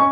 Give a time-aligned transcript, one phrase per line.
[0.00, 0.08] 皆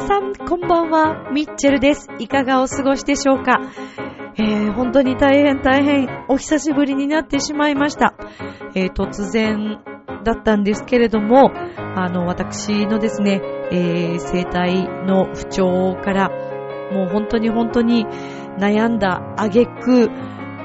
[0.00, 1.28] さん、こんばんは。
[1.30, 2.08] ミッチェルです。
[2.18, 3.60] いかがお過ごしでしょうか？
[4.38, 8.14] えー、本当に大変大変お久しぶりになってしまいました。
[8.76, 9.82] えー、突然
[10.22, 11.50] だったんですけれども、
[11.96, 13.40] あの、私のですね、
[13.72, 16.28] えー、生体の不調から、
[16.92, 18.06] もう本当に本当に
[18.58, 20.10] 悩んだ挙句、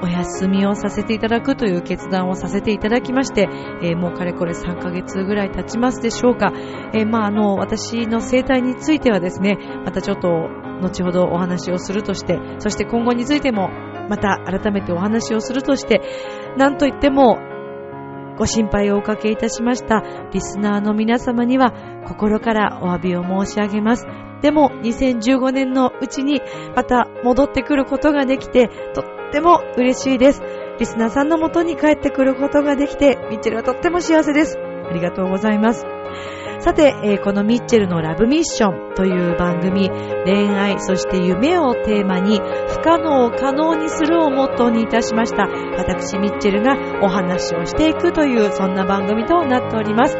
[0.04, 3.48] お休みをさせていただくという決断をさせていただきまして、
[3.82, 6.52] えーもうかれこれ3ヶ月ぐらい経ちますでしょうか。
[6.92, 10.28] えーまあ、あの、私の生態についてはですね、またちょっと
[10.82, 13.70] 後ほどお話をするとして、そして今後についても
[14.10, 16.02] また改めてお話をするとして、
[16.58, 17.38] なんといっても
[18.42, 21.72] ご心配をおかけいたしましたリスナーの皆様には
[22.08, 24.04] 心からお詫びを申し上げます。
[24.42, 26.40] でも2015年のうちに
[26.74, 30.42] また戻ってくることができてとっても嬉しいです。
[30.80, 34.71] リスナーさんのもとに帰ってくることができてミッチェルはとっても幸せです。
[34.92, 35.86] ありがとうございます。
[36.58, 39.90] さて、えーこのミッチェルのラブミッションという番組、
[40.24, 45.48] 恋愛、そして夢をテーマに、不可能を可能にするをモットーにいたしました。
[45.76, 50.16] 私、ミッチェルがお話をしていくという、そんな番組となっております。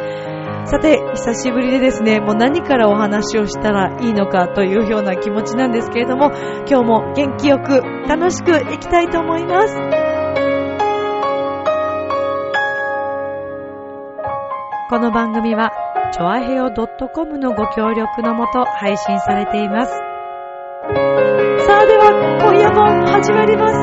[0.65, 6.31] さて、久しぶりでですね、もう何からお話をしたらいいのかというような気持ちなんですけれども、
[6.69, 10.12] 今日も元気よく楽しくいきたいと思います。
[14.93, 15.73] この番組は、
[16.13, 19.91] チョアヘオ .com のご協力のもと配信されています。
[19.91, 19.97] さ
[21.79, 22.11] あでは、
[22.43, 23.79] 今夜も始まります。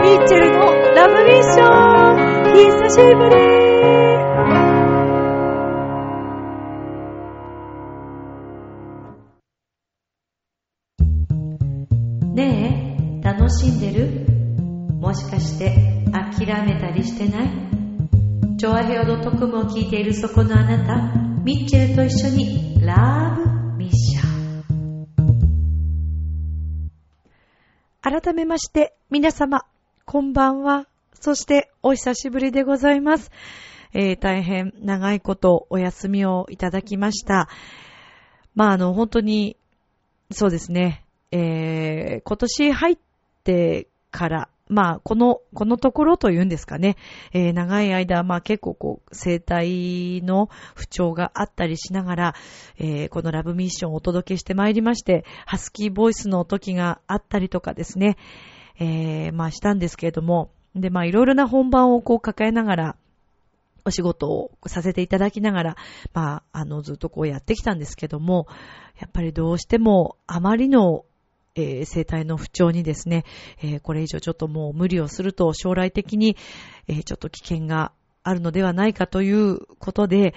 [0.00, 1.66] ミッチェルのラブミッション
[2.54, 3.36] 久しぶり
[12.34, 14.24] ねえ、楽しんでる？
[15.02, 15.74] もしかして
[16.10, 17.75] 諦めたりしてない？
[18.58, 20.96] チョアヘオ .com を聞いているそこのあなた、
[21.44, 23.44] ミッチェルと一緒にラブ
[23.76, 24.26] ミッショ
[24.72, 25.06] ン。
[28.00, 29.66] 改めまして、皆様、
[30.06, 30.86] こんばんは。
[31.12, 33.30] そして、お久しぶりでございます。
[33.92, 37.50] えー大変長いことお休みをいただきました。
[38.54, 39.58] まあ、あの、本当に、
[40.30, 42.96] そうですね、えー今年入っ
[43.44, 46.96] てから、まあ、この、このところというんですかね、
[47.32, 52.34] えー長い間、まあ結構こう、生体の不調があったりしながら、
[52.78, 58.16] えーこのラブミッションをお届けしてまいりまして、ハスキーボイスの時があったりとかですね、
[58.80, 62.96] えーまあしたんですけれども、で、まあいろいろな本番をこう抱えながら、
[63.84, 65.76] お仕事をさせていただきながら、
[66.12, 68.48] まあ、あの、ずっとこうやってきたんですけども、
[69.00, 71.04] やっぱりどうしてもあまりの、
[71.56, 73.24] えー生体の不調にですね、
[73.62, 76.36] えーこれ以上ちょっともう無理をすると将来的に、
[76.86, 80.34] えーちょっと危険があるのではないかということで、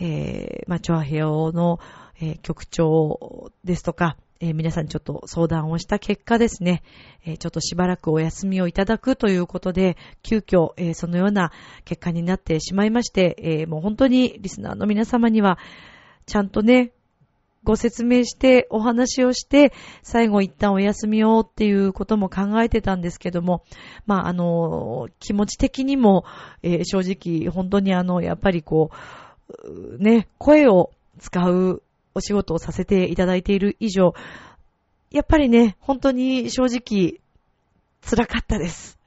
[0.00, 1.78] えーまあ、チョアヘオの、
[2.20, 6.82] えー局長ですとか、えー皆さんにちょっと相談をした結果ですね、
[7.26, 11.52] えーちょっとしばらくお休みをいただくということで、急遽、えーそのような
[11.84, 15.58] 結果になってしまいまして、えもう本当にリスナーの皆様には、
[16.26, 16.92] ちゃんとね、
[17.64, 23.62] ご説明して、お話をして、最後一旦お休みをっていうことも考えてたんですけども、
[24.06, 26.24] まあ、あの、気持ち的にも、
[26.62, 31.82] えー正直、本当にあの、やっぱりこう、ね、声を使う
[32.14, 34.14] お仕事をさせていただいている以上、
[35.10, 37.20] やっぱりね、本当に正直、
[38.08, 38.98] 辛かったです。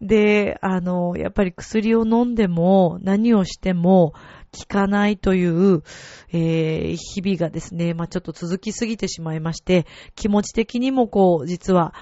[0.00, 4.14] で、あの、やっぱり薬を飲んでも、何をしても、
[4.52, 5.82] 効かないという、
[6.32, 11.94] えー日々がですね、まあ、ちょっと続きすぎてしまいまして、気持ち的にもこう、実は、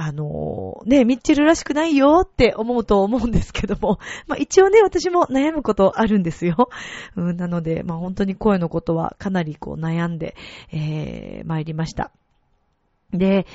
[0.00, 3.98] あのね、ミッチェルらしくないよって思うと思うんですけども、
[4.28, 6.68] まあ、一応ね、私も悩むことあるんですよ。
[7.16, 10.36] うん、なので、まあ、本当に声のことはかなりこう悩んで、
[10.72, 12.12] えー、参りました。
[13.12, 13.46] で、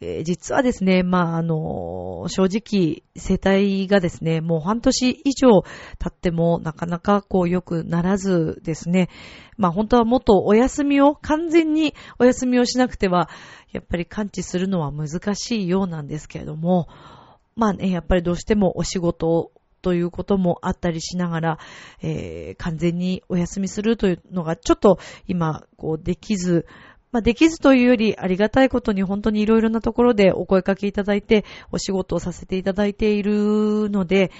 [0.00, 5.62] え実はですね、まあ、あの、正直、生体がですね、もう半年以上
[5.98, 9.08] 経っても、なかなかこう良くならずですね、
[9.58, 13.28] まあ、本当はもっとお休みを、完全にお休みをしなくては、
[13.72, 16.88] やっぱり感知するのは難しいようなんですけれども、
[17.56, 19.50] まあね、やっぱりどうしてもお仕事
[19.82, 21.58] ということもあったりしながら、
[22.00, 26.66] えー完全にお休みするというのがちょっと今、こうできず、
[27.12, 34.30] まあ、できずというよりありがたいことに本当にいろいろなところでお声かけいただいてお仕事をさせていただいているので、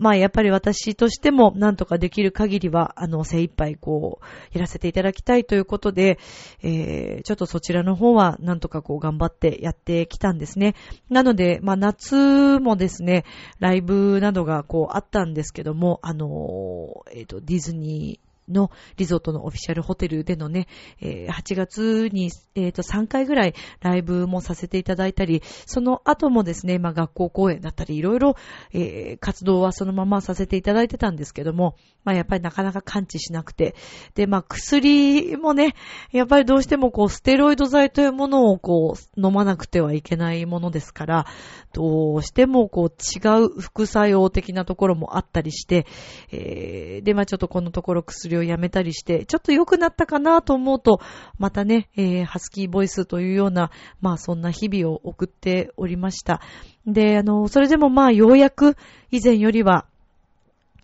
[0.00, 4.24] まあやっぱり私としてもなんとかできる限りは、あの、精一杯こう、
[4.54, 6.18] やらせていただきたいということで、
[6.62, 10.74] えー、ちょっとそちらの方はなんとかこう頑張ってやってきたんですね。
[11.10, 13.26] なので、まあ夏もですね、
[13.58, 20.66] ライブなどがこうあったんですけども、あの、えっ、ー、と、ディズニー、のリゾートのオフィシャルホテルでのね、
[21.00, 28.36] えー、8月に、えー、と3回ぐらいライブもさせていただいたり、その後もですね、まあ学校公演だったり、いろいろ、
[28.72, 33.74] えー、活動はそのままさせていただいてたんですけども、まあやっぱりなかなか感知しなくて、
[34.14, 35.74] で、まあ薬もね、
[36.12, 41.26] やっぱりどうしてもこうステロイド剤というものをこう飲まなくてはいけないものですから、
[41.72, 45.86] どうしてもこう違う副作用的なところもあったりして、
[46.32, 51.00] えー、で、まあちょっとこのところ薬ををやめたりして、ちょっと良くなったかなと思うと、
[51.38, 53.70] またね、えー、ハスキーボイスというような、
[54.00, 56.40] まあそんな日々を送っておりました。
[56.86, 58.76] で、あの、それでもまあようやく
[59.10, 59.86] 以前よりは、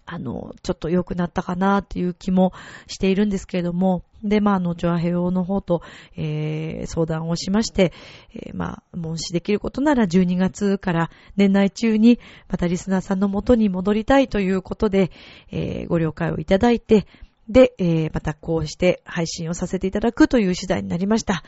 [0.09, 2.53] あの、ちょっと良くなったかなっていう気も
[2.87, 5.83] しているんですけれども、で、まあ、あの、ジョアヘオの方と、
[6.17, 7.93] えー、相談をしまして、
[8.33, 15.11] えー、まあ、申しできることなら12月から年内中に、またリスナーさんの元に戻りたいということで、
[15.51, 17.07] えー、ご了解をいただいて、
[17.49, 21.43] で、えー、またこうして配信をさせていただくという次第になりました。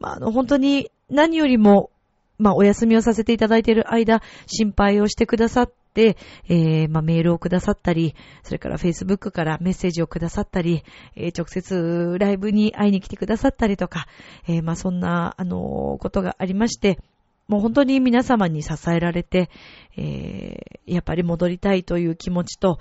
[0.00, 1.90] まあ、あの、本当に何よりも、
[2.38, 6.16] まあ、お休みをさせていただいている間、心配をしてくださって、
[6.48, 10.82] えー、まあ、メールをくださったり、それから Facebook からメッセージをくださったり、
[11.14, 14.06] えー、直接ライブに会いに来てくださったりとか、
[14.48, 16.98] えー、まあ、そんな、あのことがありまして、
[17.46, 19.50] もう本当に皆様に支えられて、
[19.96, 22.80] えー、やっぱり戻りたいという気持ちと、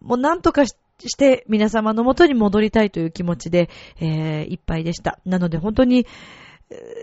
[0.00, 3.68] もうなんとかしてして皆様のもとに戻りたいという気持ちで、
[4.00, 5.18] えー、いっぱいでした。
[5.24, 6.06] なので本当に、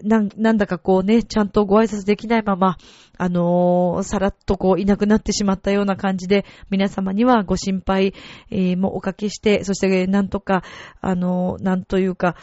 [0.04, 2.78] ななんだかこうね、ちゃんとご挨拶できないまま、
[3.18, 8.14] あのー、さらっとこういなくなってしまったような感じで、皆様にはご心配、
[8.50, 10.64] えー、もおかけして、そしてなんとか、
[11.02, 12.36] あのー、なんというか、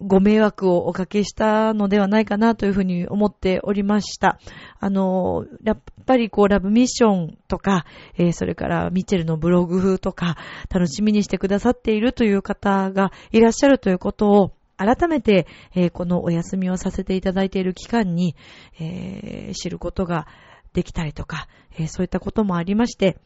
[0.00, 4.38] ご迷惑をおかけしたのではないかなというふうに思っておりました。
[4.78, 7.84] あの、やっぱりこうラブミッションとか、
[8.16, 10.36] えー、それからミッチェルのブログとか
[10.70, 18.36] 楽しみにしてくださっているという方がいらっしゃるということを改めて、えー、このお休みをさせていただいている期間に、
[18.78, 20.28] えー、知ることが
[20.72, 23.18] できたりとか、えそういったこともありまして、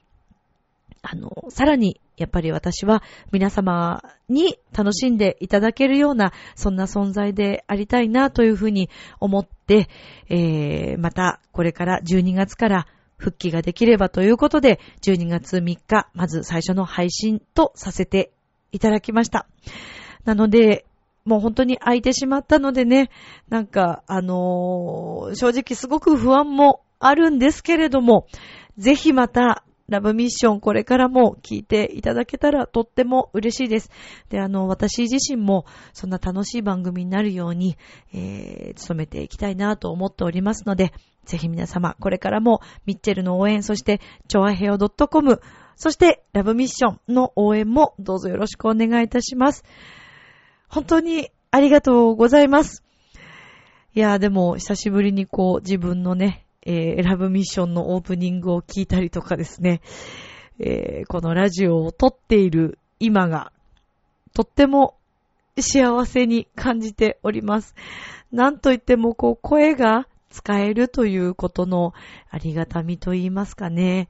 [1.02, 3.02] あの、さらに、やっぱり私は
[3.32, 9.88] 皆様に楽しんでいただけるような、そんな存在でありたいなというふうに思って、
[10.28, 12.86] えー、またこれから12月から
[13.16, 18.30] 復帰ができればということで、12月3日、まず最初の配信とさせて
[18.70, 19.48] いただきました。
[20.24, 20.86] なので、
[21.24, 23.10] もう本当に空いてしまったのでね、
[23.48, 28.26] なんか、あのー、正直すごく不安もあるんですけれども、
[28.78, 33.90] ぜひまたラブミッションこれからも聞いていただけたらとっても嬉しいです。
[34.30, 37.76] で、あの、私自身もそんな楽しい番組になるように、
[38.14, 40.92] えー、努めていきたいなと思っておりますので、
[41.26, 45.40] ぜひ皆様、これからもミッチェルの応援、そして、チョアヘオ .com、
[45.76, 49.64] そして、ラブミッションの応援もどうぞよろしくお願いいたします。
[50.68, 52.82] 本当にありがとうございます。
[53.94, 59.80] いや、でも、久しぶりにこう、自分のね、えー、ラブミッションのオープニングを聞いたりとかですね、
[60.58, 63.52] えー、このラジオを撮っている今が、
[64.34, 64.94] とっても
[65.60, 67.74] 幸せに感じております。
[68.30, 71.92] なんといっても、こう、声が使えるということの
[72.30, 74.08] ありがたみと言いますかね。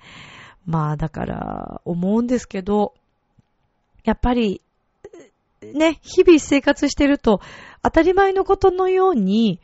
[0.64, 2.94] まあ、だから、思うんですけど、
[4.04, 4.60] やっぱり、
[5.62, 7.40] ね、日々生活してると、
[7.82, 9.60] 当たり前のことのように、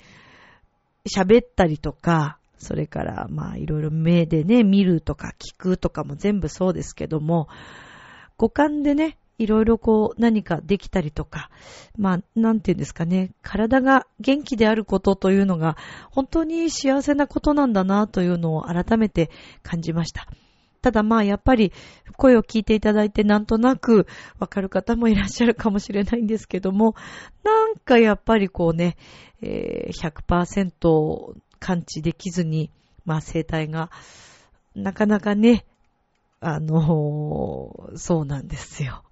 [1.07, 7.49] 喋ったりとか、それから、まあ、いろいろ目でね、見るとか聞くとかも全部そうですけども、
[8.37, 11.51] 五感でね、いろいろこう何かできたりとか、
[11.97, 15.77] まあ、なんていうんですかね、体が元気であることというのが
[16.11, 19.31] 本当に幸せなことなんだなというのを改めて
[19.63, 20.27] 感じました。
[20.81, 21.73] ただまあやっぱり
[22.17, 24.07] 声を聞いていただいてなんとなく
[24.39, 26.95] わかる方もいらっしゃるかもしれないんですけども、
[27.45, 28.97] なんかやっぱりこうね、
[29.41, 32.71] えー、100%感知できずに、
[33.05, 33.91] まあ生態が、
[34.75, 35.65] なかなかね、
[36.41, 39.03] あのー、そうなんですよ。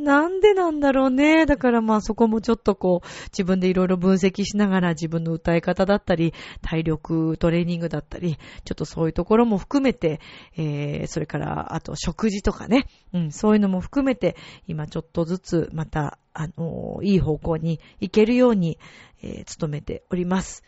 [0.00, 1.44] なんでなんだろうね。
[1.44, 10.20] だからまあそこもちょっとこう自分でいろいろ分析しながら自分の歌い方だったり、体力トレーニングだったり、ちょっとそういうところも含めて、
[10.56, 14.36] えー、それからあと食事とかね、うん、そういうのも含めて
[14.66, 18.78] 今ちょっとずつまた、あのー、いい方向に行けるように、
[19.22, 20.64] えー、努めております。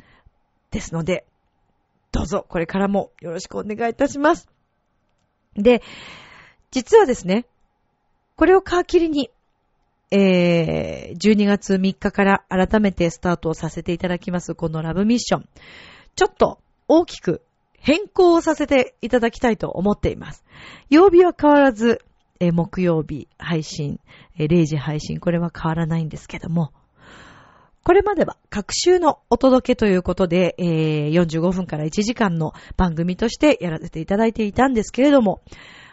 [0.73, 1.25] ですので、
[2.11, 4.49] どうぞこれからもよろしくお願いいたします。
[5.55, 5.83] で、
[6.71, 7.47] 実はですね、
[8.37, 9.31] これを皮切りに、
[10.11, 15.49] えー、12月3日から改めてスタートをさせていただきます、このラブミッション。
[16.17, 17.43] ちょっと大きく
[17.79, 20.45] 変更をさせていただきたいと思っています。
[20.88, 22.02] 曜日は変わらず、
[22.41, 24.00] えー、木曜日配信、
[24.38, 26.73] えー、0時配信、これは変わらないんですけども、
[27.85, 35.43] これまでは各週のお届けということで、えー、45分から1時間の番組としてやらせていただいていたんですけれども、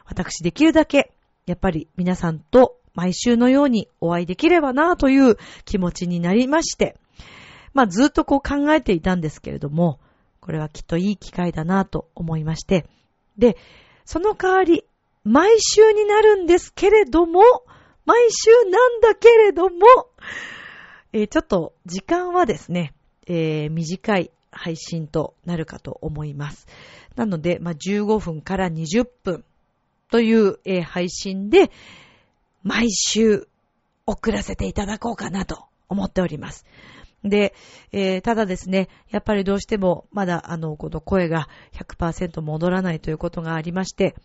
[0.05, 1.11] 私できるだけ、
[1.47, 6.95] やっぱり皆さんと毎週のようにお会いできればなという気持ちになりまして、
[7.73, 9.99] まあずっとこう考えていたんですけれども、
[10.41, 12.85] これはきっといい機会だなと思いまして、
[13.39, 13.57] で、
[14.05, 14.85] その代わり、
[15.23, 17.41] 毎週になるんですけれども、
[18.05, 19.85] 毎週なんだけれども、
[21.13, 22.93] えー、ちょっと時間はですね、
[23.27, 26.67] えー、短い配信となるかと思います。
[27.15, 29.43] なので、まあ、15分から20分
[30.09, 31.71] という、えー、配信で、
[32.63, 33.47] 毎週
[34.05, 36.65] 送らせていただこうかなと思っております。
[37.23, 37.53] で、
[37.91, 44.15] えー、ただですね、やっぱりどうしてもまだあの、この声が100%戻らないということがありまして、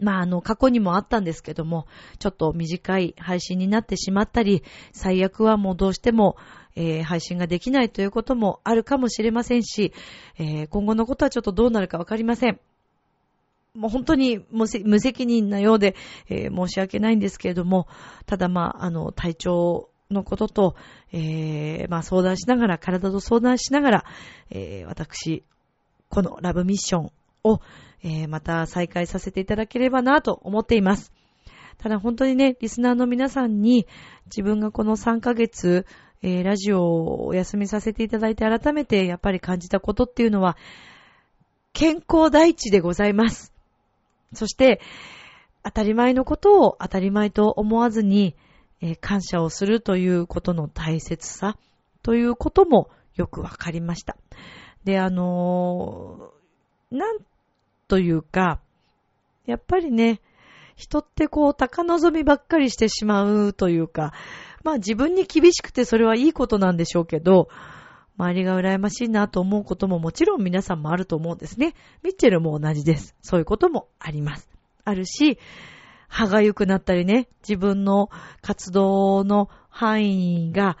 [0.00, 1.86] まあ、あの、過去にもあったんですけども、
[2.18, 4.62] ちょっと短い配信になってしまったり、
[4.92, 6.36] 最悪はもうどうしても、
[6.76, 9.92] えー、配信ができないということもあるかもしれませんし、
[10.38, 12.60] えー、今後のことはちょっとどうなるかわかりません。
[13.74, 15.94] もう本当に無責任なようで、
[16.28, 17.86] えー、申し訳ないんですけれども、
[18.26, 20.76] ただまあ、あの、体調のことと、
[21.12, 24.04] え、まあ相談しながら、体と相談しながら、
[24.50, 25.44] え、私、
[26.08, 27.10] このラブミッション
[27.44, 27.60] を、
[28.02, 31.12] えー、また再開させていただければなと思っています。
[31.78, 33.86] ただ本当にね、リスナーの皆さんに
[34.26, 35.86] 自分がこの3ヶ月、
[36.22, 40.56] えー、ラジオをお休みさせていただいて改めてやっぱり感じたことっていうのは、
[41.72, 43.52] 健康第一でございます。
[44.34, 44.80] そして、
[45.62, 48.36] 当たり前のことを当たり前と思わずに、
[48.80, 51.56] えー、感謝をするということの大切さ
[52.02, 54.16] ということもよくわかりました。
[54.84, 56.37] で、あのー、
[56.90, 57.18] なん
[57.88, 58.60] というか、
[59.46, 60.20] やっぱりね、
[60.76, 64.12] 人ってこう、高望みばっかりしてしまうというか、
[64.62, 67.48] まあ自分に厳しくてそれはいいことなんでしょうけど、
[68.16, 71.74] 周りが羨ましいなと思うことももちろん皆さんもあると思うんですね。
[72.02, 73.14] ミッチェルも同じです。
[73.22, 74.48] そういうこともあります。
[74.84, 75.38] あるし、
[76.08, 80.76] 歯が良くなったりね、自分の活動の範囲が、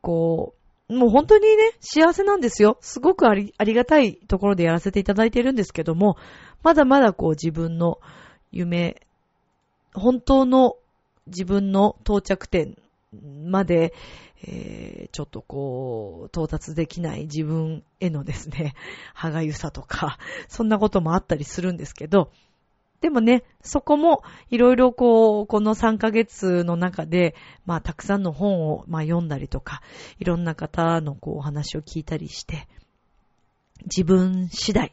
[0.00, 2.78] こう、もう本当にね、幸せなんですよ。
[2.80, 6.16] すごくあり、ありがたいところでやらせていただいているんですけども、
[6.62, 7.98] まだまだこう自分の
[8.52, 9.02] 夢、
[9.94, 10.76] 本当の
[11.26, 12.76] 自分の到着点
[13.12, 13.94] まで、
[14.46, 18.74] えー、ちょっとこう、到達できない自分へのですね、
[19.12, 22.30] 歯がゆさとか、そんなこともあったりするんですけど、
[23.06, 29.80] でもね、そこもいろいろこう、この3ヶ月の中で、まあたくさんの本をまあ読んだりとか、
[30.18, 32.66] いろんな方のこうお話を聞いたりして、
[33.84, 34.92] 自分次第。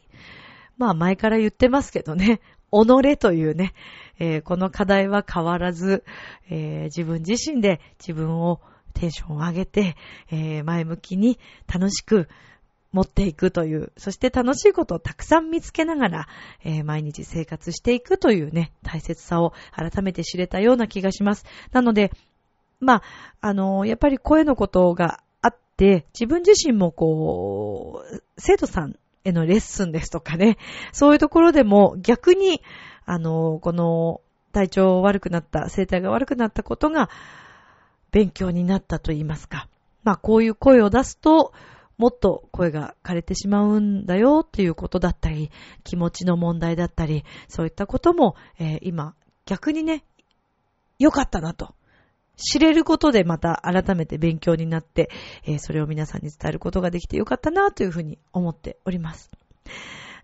[0.78, 2.40] まあ前から言ってますけどね、
[2.70, 3.74] 己というね、
[4.20, 6.04] えー、この課題は変わらず、
[6.48, 8.60] えー、自分自身で自分を
[8.92, 9.96] テンションを上げて、
[10.30, 12.28] えー、前向きに楽しく
[12.94, 16.28] 持っていくという、そして楽しいことをたくさん見つけながら、
[16.62, 21.44] えー、毎日生活していくというね、大切さを改めて知れたような気がします。
[21.72, 22.12] なので、
[22.78, 23.02] まあ、
[23.40, 30.56] あのー、やっぱり声のことがあって、自分自身もこう、生徒さんへのレッスンですとかね、
[30.92, 32.62] そういうところでも逆に、
[33.06, 34.20] あのー、この
[34.52, 37.10] 体調悪くなった、生体が悪くなったことが
[38.12, 39.68] 勉強になったと言いますか。
[40.04, 41.52] まあ、こういう声を出すと、
[41.96, 45.50] もっと声が枯れてしまうんだよっていうことだったり、
[45.84, 49.14] 気持ちの問題だったり、そういったことも、えー、今、
[49.46, 50.04] 逆にね、
[50.98, 51.74] 良かったなと。
[52.36, 55.08] 知れることでまた改めて勉強になって、
[55.44, 59.30] えー、それを皆さんに伝えることができて良かったなというふうに思っております。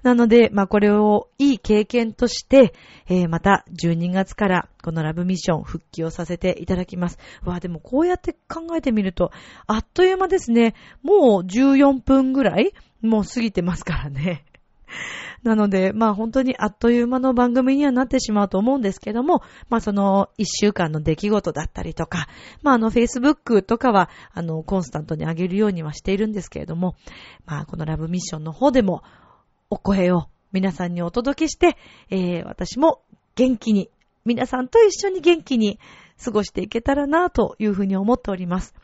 [0.02, 2.74] なので、まあこれをいい経験として、
[3.08, 7.18] えー、また12月からこのラブミッション復帰をさせていただきます。
[7.44, 9.30] わあ、でもこうやって考えてみると、
[9.66, 10.74] あっという間ですね。
[11.02, 14.44] もう14分ぐらいもう過ぎてますからね。
[15.42, 22.28] なので、まあ本当にあっという間の番組にはなってしまうと思うんですけども、まあその一週間の出来事だったりとか、
[22.62, 26.94] まああの Facebook とかはあのコンスタントに上げるようにはしているんですけれども、
[27.46, 29.02] まあこのラブミッションの方でも
[29.70, 31.76] お声を皆さんにお届けして、
[32.10, 33.02] えー、私も
[33.36, 33.88] 元気に、
[34.24, 35.78] 皆さんと一緒に元気に
[36.22, 38.74] 過ごしていけたらなというふうに思っております。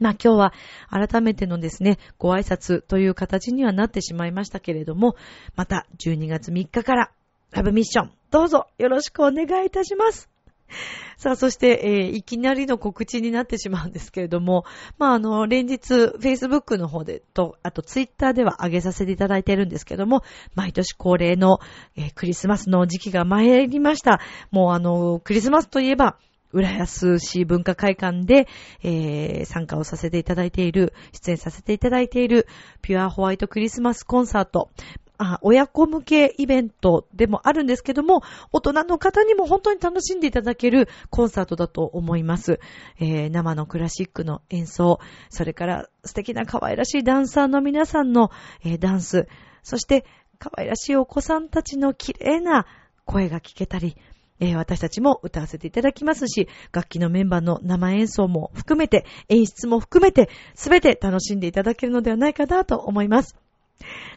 [0.00, 0.52] まあ今日は
[0.90, 5.16] 改めてのですね、ご挨拶という形にはなってしまいましたけれども、
[5.54, 7.10] また12月3日から
[7.52, 10.28] ラブミッション、どうぞよろしくお願いいたします。
[11.16, 14.64] さあ、そして、えー、いきなりの告知になってしまうんですけれども、
[14.98, 20.22] まあ、あの、連日、Facebook の方でと、あと Twitter では上げさせていただいているんですけども、
[20.54, 21.58] 毎年恒例の、
[21.96, 24.20] えー、クリスマスの時期が参りました。
[24.50, 26.16] もうあの、クリスマスといえば、
[26.50, 28.48] 浦安市文化会館で、
[28.82, 32.46] えー、参加をさせていただいている、出演させていただいている、
[32.80, 34.70] ピュアホワイトクリスマスコンサート。
[35.18, 38.22] あ親子向けイベントでもあるんですけども、
[38.52, 42.60] 大人の方にも本当に楽しんでいただけるコンサートだと思います。
[43.00, 48.30] えー、生のクラシックの演奏、それから素敵な可愛らしいダンサーの皆さんの、
[48.64, 49.28] えー、ダンス、
[49.62, 50.04] そして
[50.38, 52.66] 可愛らしいお子さんたちの綺麗な
[53.04, 53.96] 声が聞けたり、
[54.40, 63.36] え、私たちも歌わせていただきますし、楽器のメンバーの生演奏も含めて、演出も含めて、すべて楽しんでいただけるのではないかなと思います。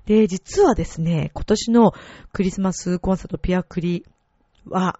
[0.05, 1.93] で、実はですね、今年の
[2.33, 4.05] クリスマスコンサートピアクリ
[4.65, 4.99] は、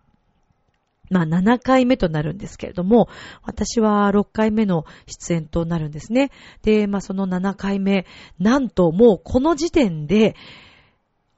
[1.10, 3.10] まあ7回目となるんですけれども、
[3.44, 6.32] 私は6回目の出演となるんですね。
[6.64, 8.06] で、まあその7回目、
[8.40, 10.36] なんともうこの時点で、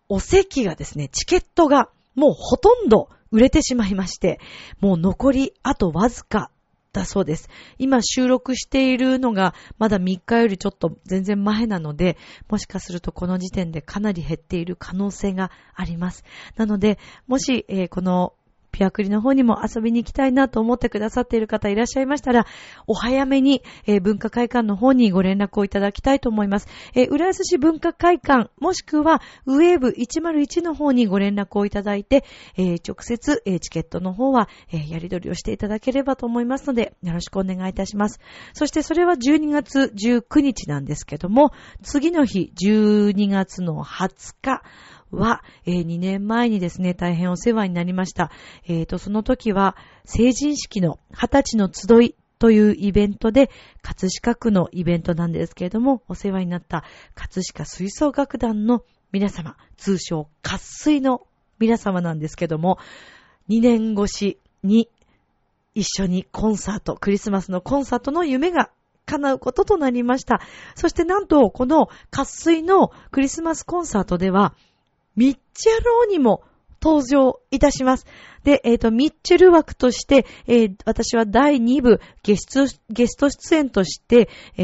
[0.09, 4.39] お席がですね、チケットがもうほとんど売れてしまいまして、
[4.79, 6.51] もう残りあとわずか
[6.93, 7.49] だそうです。
[7.77, 16.23] 今収録しているのがまだ3日よりちょっと全然前なので、もしかするとこの時点でかなり減っている可能性があります。
[16.55, 18.35] なので、もし、えー、この
[18.73, 22.45] ピアクリの方にも遊びに行きたいなと思ってくださっている方いらっしゃいましたら、
[22.87, 26.67] お早めに、えー、文化会館の方にご連絡をいただきたいと思います。
[26.95, 32.25] えー、浦安市文化会館、もしくは、ウェーブ101の方にご連絡をいただいて、
[32.57, 38.19] えー、直接、えチケットの方は、えやり取りをしていただければと思いますので、よろしくお願いいたします。
[38.53, 41.51] そしてそれは12月19日なんですけども、
[41.83, 44.63] 次の日、12月の20日、
[45.15, 48.31] は、えー、2年前にですね、大変お世話になりました。
[48.65, 53.49] えーと、その時は、成人式の20歳の集いというイベントで、
[53.81, 56.83] 葛飾区のイベントなんですけれども、お世話になった
[57.15, 61.25] 葛飾吹奏楽団の皆様、通称、活水の
[61.59, 62.79] 皆様なんですけども、
[63.49, 64.89] 2年越しに
[65.75, 68.71] 一緒にコンサート、クリスマスのコンサートの夢が
[69.05, 70.41] 叶うこととなりました。
[70.75, 74.53] そしてなんと、この活水のクリスマスコンサートでは、
[75.15, 76.43] ミッチェローニも
[76.81, 78.05] 登場いたします。
[78.43, 84.63] で、えっ、ー、と、ミッチェル枠として、えー、私は第2部ゲスト、ゲスト出演として、え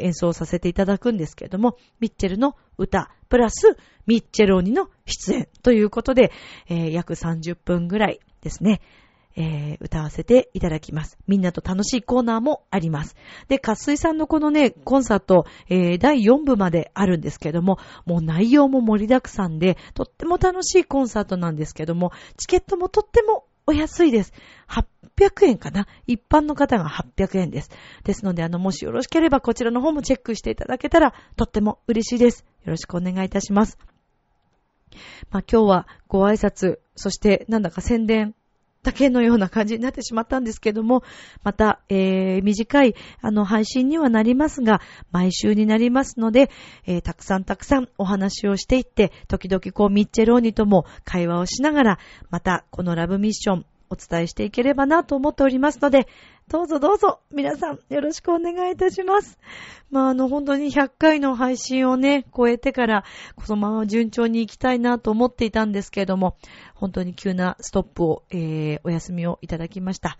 [0.00, 6.32] ー、演奏させていただくんですけれども、ミッチェルの歌、プラス、ミッチェローニの出演ということで、
[6.68, 8.80] え、約30分ぐらいですね。
[9.36, 11.18] えー、歌わせていただきます。
[11.26, 13.14] みんなと楽しいコーナーもあります。
[13.48, 24.32] で、かっすいさんのこのね、コンサート、えー、第4部まであるんですけども、もう内容も盛りだくさんで、とっても楽しいコンサートなんですけども、チケットもとってもお安いです。
[24.68, 27.70] 800円かな一般の方が800円です。
[28.04, 32.44] ですので、あの、もしよろしければこちらの方もチェックしていただけたら、とっても嬉しいです。
[32.64, 33.76] よろしくお願いいたします。
[35.30, 38.34] まあ、今日はご挨拶、そしてなんだか宣伝
[38.86, 41.02] だけのような感じになってしまったんですけども、
[41.42, 46.50] また、えー、短い、あの、配信にはなりますが、毎週になりますので、
[46.86, 51.98] えー、たくさんたくさんお話をしていって、時々こう、ミッチェローニとも会話をしながら、
[52.30, 56.06] また、このラブミッション、お伝えしていければなと思っておりますので、
[56.48, 59.36] どうぞどうぞ、皆さんよろしくお願いいたします。
[59.90, 63.04] まあ、あの、本当に100回の配信をね、超えてから、
[63.34, 66.36] このまま順調に行きたいなと思っていたんですけれども、
[66.76, 70.18] 本当に急なストップを、えー、お休みをいただきました。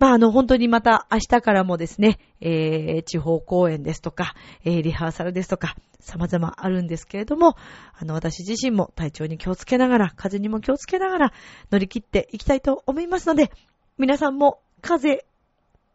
[0.00, 7.54] まあ、あの、本当にまた明日からもですね、えー、地方公演ですとか、えー、リハーサルですとか、様々あるんですけれども、
[7.96, 11.32] あの、私自身も体調に気をつけながら、風にも気をつけながら、
[11.70, 13.52] 乗り切っていきたいと思いますので、
[13.98, 15.24] 皆さんも風、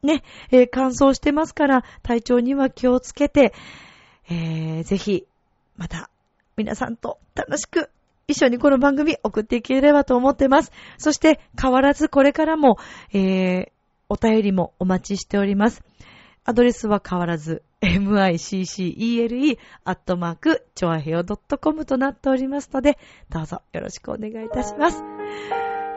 [0.03, 3.53] ね、えー、乾燥してますから、体調には気をつけて、
[4.29, 5.25] えー、ぜひ、
[5.77, 6.09] また、
[6.55, 7.89] 皆さんと楽しく
[8.27, 10.71] 一緒にこの番組送っていければと思ってます。
[10.97, 12.77] そして変わらずこれからも、
[13.12, 13.69] えー、
[14.07, 15.83] お便りもお待ちしております。
[16.45, 22.97] アドレスは変わらず、miccele アットマーク、ちょあへよ .com となっておりますので、
[23.29, 25.03] どうぞよろしくお願いいたします。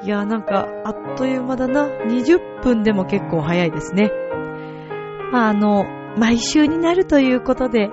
[0.04, 1.86] いやーなんか、あっという間だな。
[1.86, 4.10] 20分でも結構早いですね。
[5.30, 5.84] まああの、
[6.18, 7.88] 毎週になるということで、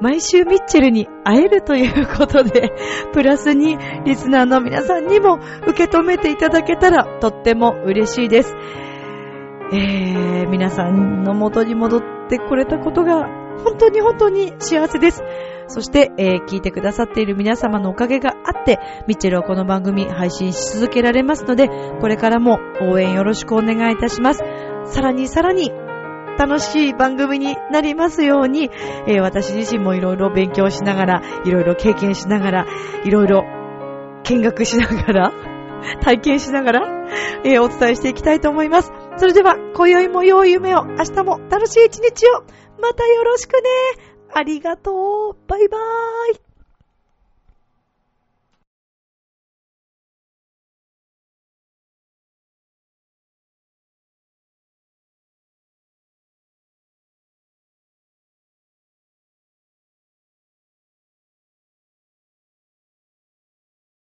[0.00, 2.72] 毎週ミッチェルに会えるということで、
[3.12, 8.54] プラスにリスナーの皆さんにも受け止めていただけたらとっても嬉しいです。
[9.72, 13.26] えー、皆さんの元に戻ってこれたことが
[13.64, 15.22] 本当に本当に幸せです。
[15.68, 21.68] そして、えー、聞いてくださっている皆様のおかげがあって、ミッチェルはこの番組配信し続けられますので、
[22.00, 24.42] これからも応援よろしくお願いいたします。
[24.86, 25.70] さらにさらに、
[26.38, 28.70] 楽しい番組になりますように、
[29.08, 32.66] えー、私自身もいろいろ勉強しながら、いろいろ経験しながら、
[33.04, 33.44] いろいろ
[34.22, 35.32] 見学しながら、
[36.00, 37.06] 体験しながら、
[37.44, 38.92] えー、お伝えしていきたいと思います。
[39.16, 42.44] それでは、今宵も良い夢を、明日も楽しい一日を、
[42.80, 43.68] またよろしくね。
[44.32, 45.36] ありがとう。
[45.48, 46.47] バイバーイ。